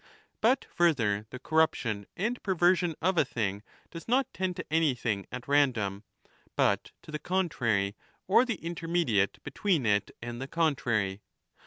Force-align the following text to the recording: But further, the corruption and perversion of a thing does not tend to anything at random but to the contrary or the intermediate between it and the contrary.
But 0.41 0.65
further, 0.65 1.27
the 1.29 1.37
corruption 1.37 2.07
and 2.17 2.41
perversion 2.41 2.95
of 3.03 3.19
a 3.19 3.23
thing 3.23 3.61
does 3.91 4.07
not 4.07 4.33
tend 4.33 4.55
to 4.55 4.65
anything 4.73 5.27
at 5.31 5.47
random 5.47 6.05
but 6.55 6.89
to 7.03 7.11
the 7.11 7.19
contrary 7.19 7.95
or 8.27 8.43
the 8.43 8.55
intermediate 8.55 9.37
between 9.43 9.85
it 9.85 10.09
and 10.19 10.41
the 10.41 10.47
contrary. 10.47 11.21